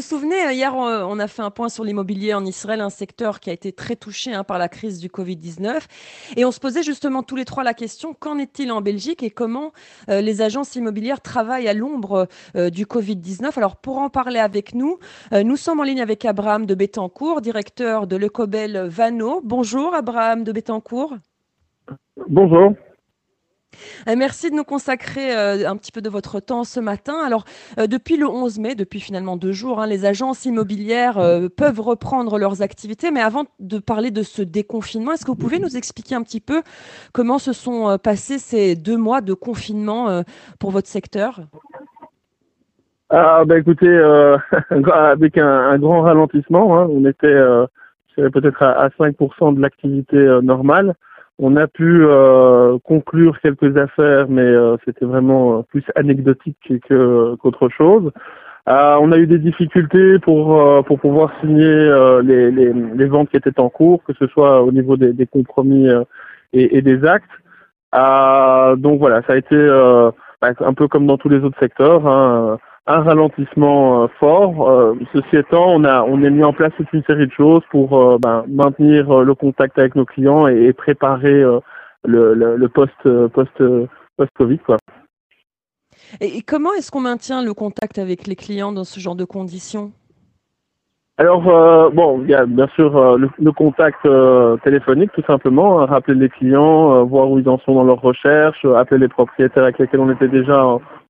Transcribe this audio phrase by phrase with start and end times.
[0.00, 3.50] vous souvenez, hier, on a fait un point sur l'immobilier en Israël, un secteur qui
[3.50, 5.78] a été très touché hein, par la crise du Covid-19.
[6.38, 9.28] Et on se posait justement tous les trois la question, qu'en est-il en Belgique et
[9.28, 9.72] comment
[10.08, 14.98] les agences immobilières travaillent à l'ombre du Covid-19 Alors, pour en parler avec nous,
[15.32, 19.42] nous sommes en ligne avec Abraham de Bettencourt, directeur de l'Ecobel Vano.
[19.44, 21.16] Bonjour, Abraham de Bettencourt.
[22.26, 22.72] Bonjour.
[24.08, 27.14] Euh, merci de nous consacrer euh, un petit peu de votre temps ce matin.
[27.24, 27.44] Alors,
[27.78, 31.18] euh, depuis le 11 mai, depuis finalement deux jours, hein, les agences immobilières
[31.56, 33.10] peuvent reprendre leurs activités.
[33.10, 36.40] Mais avant de parler de ce déconfinement, est-ce que vous pouvez nous expliquer un petit
[36.40, 36.62] peu
[37.12, 40.22] comment se sont passés ces deux mois de confinement
[40.58, 41.40] pour votre secteur?
[43.10, 43.88] Ah, bah, écoutez,
[44.94, 46.86] avec un, grand ralentissement, hein.
[46.90, 47.38] on était
[48.16, 50.94] peut-être à, à, 5% de l'activité normale.
[51.42, 57.34] On a pu euh, conclure quelques affaires, mais euh, c'était vraiment euh, plus anecdotique que,
[57.36, 58.12] qu'autre chose.
[58.66, 61.74] on a eu des difficultés pour pour pouvoir signer
[62.22, 65.88] les, les, ventes qui étaient en cours, que ce soit au niveau des, compromis
[66.52, 67.36] et, et, des actes.
[68.82, 69.56] donc voilà, ça a été
[70.42, 72.06] bah, un peu comme dans tous les autres secteurs.
[72.06, 72.58] Hein,
[72.90, 74.68] un ralentissement euh, fort.
[74.68, 77.62] Euh, ceci étant, on a on a mis en place toute une série de choses
[77.70, 81.42] pour euh, ben, maintenir le contact avec nos clients et, préparer
[82.04, 82.92] le, le, post
[83.28, 83.62] post
[84.16, 84.76] post Covid quoi.
[86.20, 89.92] Et comment est-ce qu'on maintient le contact avec les clients dans ce genre de conditions?
[91.18, 91.42] Alors
[91.92, 94.08] bon, il y a bien sûr le, contact
[94.64, 98.64] téléphonique tout simplement, hein, rappeler les clients, voir où ils en sont dans leurs recherches,
[98.64, 100.64] appeler les propriétaires avec lesquels on était déjà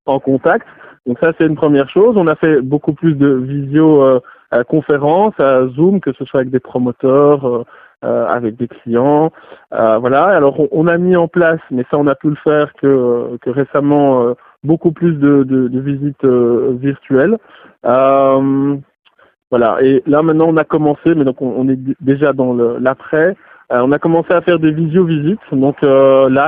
[0.06, 0.66] en contact.
[1.06, 2.16] Donc ça, c'est une première chose.
[2.16, 4.20] On a fait beaucoup plus de visio
[4.52, 7.64] euh, conférences, à Zoom, que ce soit avec des promoteurs, euh,
[8.04, 9.30] euh, avec des clients.
[9.70, 10.24] voilà.
[10.24, 13.50] Alors on, a mis en place, mais ça on a pu le faire que, que
[13.50, 14.34] récemment,
[14.64, 17.38] beaucoup plus de, de, de visites virtuelles.
[17.82, 19.78] voilà.
[19.82, 23.36] Et là maintenant on a commencé, mais donc on, est déjà dans l'après.
[23.70, 25.90] on a commencé à faire des visio-visites, donc live,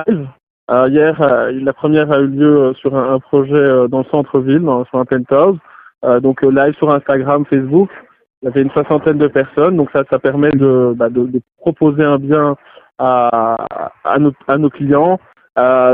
[0.08, 0.24] euh,
[0.88, 4.98] hier, euh, la première a eu lieu euh, sur un, projet dans le centre-ville, sur
[4.98, 5.58] un penthouse.
[6.20, 7.90] donc live sur Instagram, Facebook.
[8.42, 11.40] Il y avait une soixantaine de personnes, donc ça, ça permet de, bah, de, de
[11.58, 12.56] proposer un bien
[12.98, 13.56] à,
[14.04, 15.20] à, nos, à nos clients,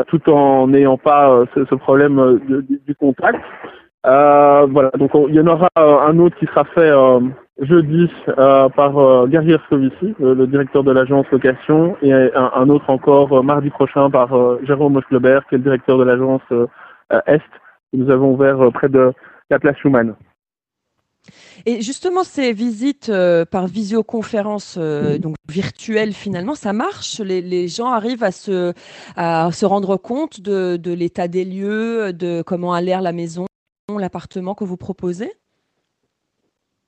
[0.09, 2.41] tout en n'ayant pas ce, problème
[2.87, 3.41] du contact.
[4.07, 6.91] Euh, voilà, donc il y en aura un autre qui sera fait
[7.61, 13.43] jeudi euh, par euh, Gary le directeur de l'agence location, et un, autre encore euh,
[13.43, 14.31] mardi prochain par
[14.65, 16.43] Jérôme Moschleber, qui est le directeur de l'agence
[17.27, 17.39] Est,
[17.93, 19.13] que nous avons ouvert près de
[19.51, 20.15] la place Schumann.
[21.67, 23.13] Et justement, ces visites
[23.51, 27.21] par visioconférence, donc virtuelle finalement, ça marche?
[27.21, 33.03] Les, gens arrivent à se, rendre compte de l'état des lieux, de comment a l'air
[33.03, 33.47] la maison,
[33.99, 35.33] l'appartement que vous proposez?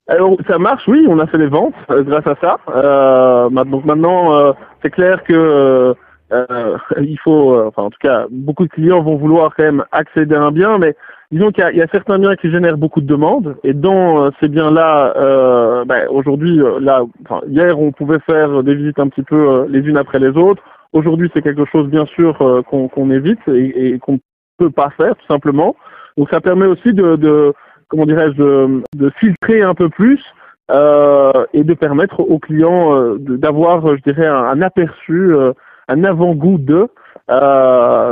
[0.09, 2.59] Alors ça marche, oui, on a fait les ventes euh, grâce à ça.
[2.75, 4.53] Euh, donc maintenant, euh,
[4.83, 5.95] c'est clair que
[6.33, 10.35] euh, il faut, enfin en tout cas, beaucoup de clients vont vouloir quand même accéder
[10.35, 10.97] à un bien, mais
[11.31, 14.49] disons qu'il y, y, a certains biens qui génèrent beaucoup de demandes, et dans ces
[14.49, 17.03] biens-là, ben, aujourd'hui, là,
[17.49, 20.63] hier on pouvait faire des visites un petit peu les unes après les autres.
[20.93, 22.39] Aujourd'hui, c'est quelque chose bien sûr
[22.69, 24.19] qu'on évite et, et qu'on ne
[24.59, 25.77] peut pas faire tout simplement.
[26.17, 27.55] Donc ça permet aussi de, de
[27.91, 30.23] comment dirais-je, de, filtrer un peu plus
[30.71, 35.53] euh, et de permettre aux clients euh, d'avoir, je dirais, un, aperçu, euh,
[35.89, 36.89] un avant-goût de.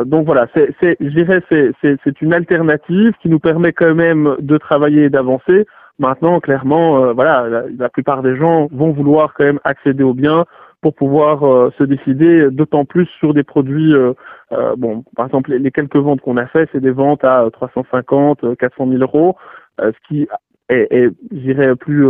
[0.04, 4.58] donc voilà, c'est, je dirais, c'est, c'est, une alternative qui nous permet quand même de
[4.58, 5.66] travailler et d'avancer.
[6.00, 10.44] Maintenant, clairement, voilà, la, plupart des gens vont vouloir quand même accéder aux biens
[10.80, 13.94] pour pouvoir euh, se décider, d'autant plus sur des produits.
[13.94, 14.12] Euh,
[14.52, 18.56] euh, bon, par exemple, les, quelques ventes qu'on a fait, c'est des ventes à 350,
[18.56, 19.36] 400 000 euros,
[19.80, 20.28] ce qui
[20.68, 22.06] est, est je dirais, plus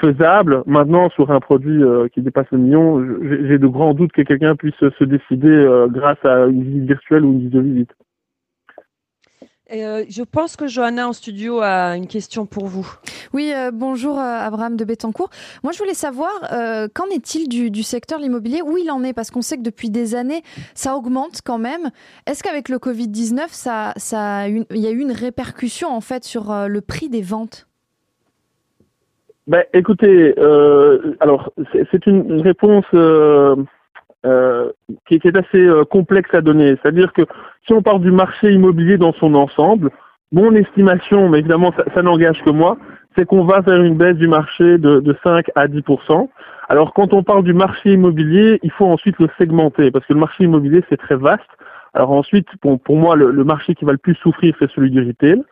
[0.00, 0.62] faisable.
[0.66, 4.74] Maintenant, sur un produit qui dépasse le million, j'ai de grands doutes que quelqu'un puisse
[4.76, 7.92] se décider grâce à une visite virtuelle ou une visite de visite.
[9.72, 12.86] Euh, je pense que Johanna en studio a une question pour vous.
[13.32, 15.30] Oui, euh, bonjour euh, Abraham de Bettencourt.
[15.62, 16.30] Moi, je voulais savoir,
[16.94, 18.60] qu'en est-il du, secteur de l'immobilier?
[18.62, 19.12] Où il en est?
[19.12, 20.42] Parce qu'on sait que depuis des années,
[20.74, 21.90] ça augmente quand même.
[22.26, 26.52] Est-ce qu'avec le Covid-19, ça, ça il y a eu une répercussion en fait sur
[26.68, 27.66] le prix des ventes?
[29.46, 30.34] Ben, écoutez,
[31.20, 32.84] alors c'est une réponse
[34.24, 34.70] euh,
[35.06, 36.76] qui, est assez euh, complexe à donner.
[36.80, 37.22] C'est-à-dire que
[37.66, 39.90] si on part du marché immobilier dans son ensemble,
[40.30, 42.78] mon estimation, mais évidemment ça, n'engage que moi,
[43.16, 46.28] c'est qu'on va vers une baisse du marché de, de 5 à 10%
[46.68, 50.20] Alors quand on parle du marché immobilier, il faut ensuite le segmenter parce que le
[50.20, 51.50] marché immobilier c'est très vaste.
[51.94, 54.90] Alors ensuite, pour, pour moi, le, le, marché qui va le plus souffrir, c'est celui
[54.90, 55.42] du retail.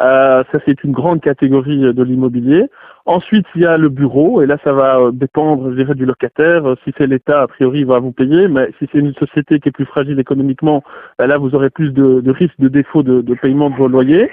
[0.00, 2.66] Euh, ça, c'est une grande catégorie de l'immobilier.
[3.04, 6.06] Ensuite, il y a le bureau, et là, ça va euh, dépendre, je dirais, du
[6.06, 6.74] locataire.
[6.84, 9.68] Si c'est l'État, a priori, il va vous payer, mais si c'est une société qui
[9.68, 10.82] est plus fragile économiquement,
[11.18, 13.88] ben là, vous aurez plus de, de risques de défaut de, de paiement de vos
[13.88, 14.30] loyers.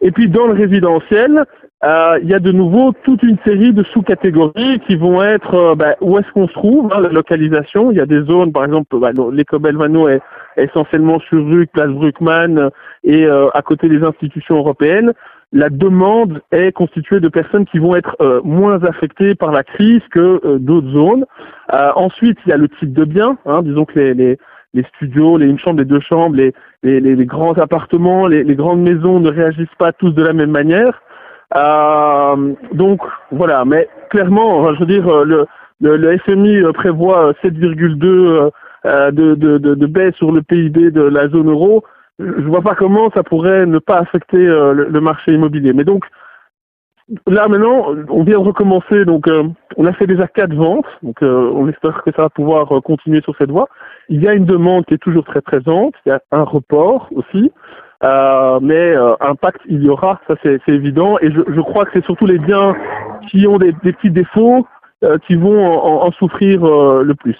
[0.00, 1.44] Et puis dans le résidentiel,
[1.84, 5.74] euh, il y a de nouveau toute une série de sous-catégories qui vont être euh,
[5.76, 7.92] ben, où est-ce qu'on se trouve, hein, la localisation.
[7.92, 10.20] Il y a des zones, par exemple, ben, l'école Belvano est
[10.56, 12.70] essentiellement sur rue, place Bruckmann
[13.04, 15.12] et euh, à côté des institutions européennes.
[15.52, 20.58] La demande est constituée de personnes qui vont être moins affectées par la crise que
[20.58, 21.24] d'autres zones.
[21.70, 23.38] ensuite, il y a le type de bien.
[23.46, 24.38] Hein, disons que les, les
[24.74, 26.52] les studios, les une chambre, les deux chambres, les,
[26.82, 30.50] les, les grands appartements, les, les, grandes maisons ne réagissent pas tous de la même
[30.50, 31.00] manière.
[31.56, 33.00] Euh, donc
[33.32, 35.46] voilà, mais clairement, je veux dire, le,
[35.80, 38.50] le, le FMI prévoit 7,2
[38.86, 41.82] euh, de, de, de, de, baisse sur le PIB de la zone euro.
[42.20, 45.72] Je vois pas comment ça pourrait ne pas affecter euh, le, marché immobilier.
[45.72, 46.04] Mais donc
[47.26, 49.04] là maintenant, on vient de recommencer.
[49.04, 49.44] Donc euh,
[49.76, 50.86] on a fait déjà quatre ventes.
[51.02, 53.68] Donc on espère que ça va pouvoir continuer sur cette voie.
[54.08, 55.94] Il y a une demande qui est toujours très présente.
[56.06, 57.50] Il y a un report aussi.
[58.04, 61.18] Euh, mais euh, impact, il y aura, ça c'est évident.
[61.20, 62.74] Et je, je, crois que c'est surtout les biens
[63.28, 64.66] qui ont des, des petits défauts
[65.04, 67.36] euh, qui vont en, en souffrir euh, le plus.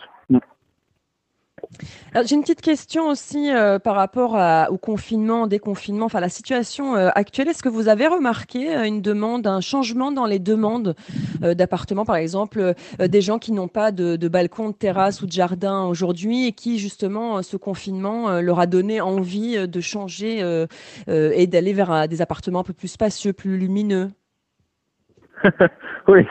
[2.14, 4.36] J'ai une petite question aussi euh, par rapport
[4.70, 7.48] au confinement, déconfinement, enfin la situation euh, actuelle.
[7.48, 10.94] Est-ce que vous avez remarqué euh, une demande, un changement dans les demandes
[11.40, 15.84] d'appartements, par exemple, des gens qui n'ont pas de, balcon, de terrasse ou de jardin
[15.84, 20.66] aujourd'hui et qui justement ce confinement leur a donné envie de changer
[21.06, 24.10] et d'aller vers des appartements un peu plus spacieux, plus lumineux?
[26.08, 26.24] Oui,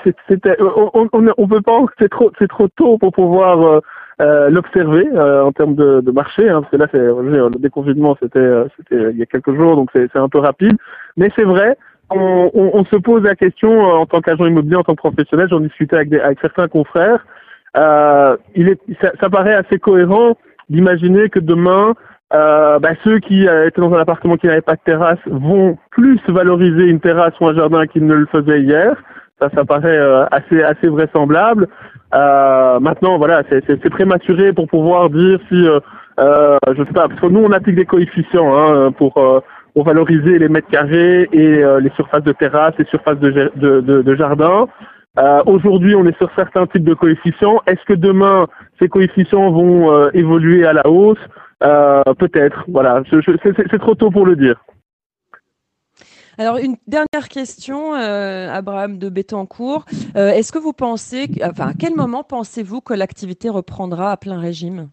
[0.93, 3.81] on, peut pas, c'est trop, c'est trop tôt pour pouvoir
[4.19, 8.17] euh, l'observer euh, en termes de, de marché, hein, parce que là, c'est le déconfinement,
[8.19, 10.75] c'était euh, c'était il y a quelques jours, donc c'est un peu rapide.
[11.17, 11.77] Mais c'est vrai,
[12.09, 15.47] on, on, on, se pose la question en tant qu'agent immobilier, en tant que professionnel,
[15.49, 17.27] j'en discutais avec, avec certains confrères.
[18.55, 20.35] il est, ça, ça, paraît assez cohérent
[20.69, 21.93] d'imaginer que demain,
[22.33, 26.19] euh, bah, ceux qui étaient dans un appartement qui n'avait pas de terrasse vont plus
[26.27, 28.95] valoriser une terrasse ou un jardin qu'ils ne le faisaient hier.
[29.39, 29.99] Ça, ça paraît
[30.31, 31.67] assez assez vraisemblable.
[32.15, 35.79] Euh, maintenant, voilà, c'est prématuré pour pouvoir dire si, euh,
[36.19, 39.41] euh, je sais pas, parce que nous on applique des coefficients hein, pour, euh,
[39.73, 43.81] pour valoriser les mètres carrés et euh, les surfaces de terrasse, les surfaces de, de,
[43.81, 44.67] de, de jardin.
[45.47, 47.59] Aujourd'hui, on est sur certains types de coefficients.
[47.65, 48.45] Est-ce que demain
[48.79, 51.17] ces coefficients vont évoluer à la hausse?
[51.59, 52.65] Peut-être.
[52.67, 54.57] Voilà, c'est trop tôt pour le dire.
[56.39, 59.85] Alors, une dernière question, euh, Abraham de Bettencourt.
[60.15, 64.39] Euh, Est-ce que vous pensez, enfin, à quel moment pensez-vous que l'activité reprendra à plein
[64.39, 64.89] régime?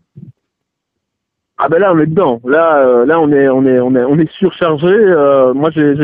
[1.56, 2.40] Ah ben là on est dedans.
[2.44, 4.88] Là euh, là on est on est on est on est surchargé.
[4.88, 5.94] Euh, moi j'ai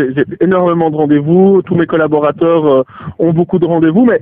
[0.41, 1.61] énormément de rendez-vous.
[1.63, 2.83] Tous mes collaborateurs euh,
[3.19, 4.21] ont beaucoup de rendez-vous, mais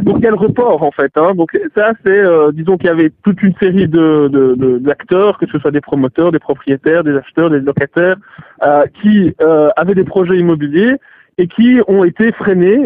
[0.00, 1.12] donc il y report en fait.
[1.16, 1.34] Hein.
[1.34, 2.22] Donc ça c'est
[2.54, 6.38] disons qu'il y avait toute une série de d'acteurs, que ce soit des promoteurs, des
[6.38, 8.16] propriétaires, des acheteurs, des locataires,
[9.02, 9.34] qui
[9.76, 10.96] avaient des projets immobiliers
[11.36, 12.80] et qui ont été freinés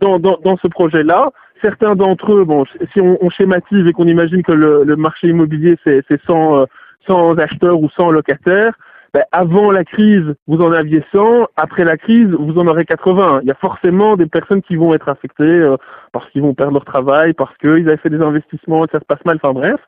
[0.00, 4.42] dans, dans dans ce projet-là certains d'entre eux, bon, si on, schématise et qu'on imagine
[4.42, 6.64] que le, marché immobilier c'est 100, euh,
[7.06, 8.74] 100 acheteurs ou 100 locataires,
[9.14, 13.40] ben, avant la crise, vous en aviez 100, après la crise, vous en aurez 80.
[13.42, 15.76] Il y a forcément des personnes qui vont être affectées euh,
[16.12, 19.06] parce qu'ils vont perdre leur travail, parce qu'ils avaient fait des investissements que ça se
[19.06, 19.80] passe mal, enfin bref.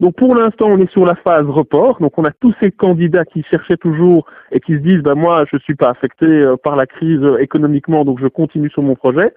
[0.00, 1.98] Donc pour l'instant, on est sur la phase report.
[2.00, 5.44] Donc on a tous ces candidats qui cherchaient toujours et qui se disent, ben moi,
[5.50, 9.32] je suis pas affecté euh, par la crise économiquement, donc je continue sur mon projet.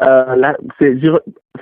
[0.00, 0.96] Euh, c'est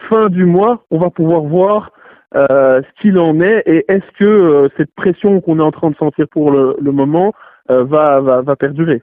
[0.08, 1.92] fin du mois, on va pouvoir voir
[2.34, 5.90] euh, ce qu'il en est et est-ce que euh, cette pression qu'on est en train
[5.90, 7.32] de sentir pour le, le moment
[7.68, 9.02] va, va, va perdurer.